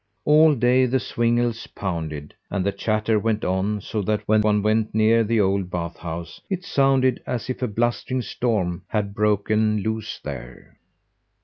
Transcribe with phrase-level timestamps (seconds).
[0.25, 4.95] All day the swingles pounded, and the chatter went on, so that when one went
[4.95, 10.17] near the old bath house it sounded as if a blustering storm had broken loose
[10.23, 10.79] there.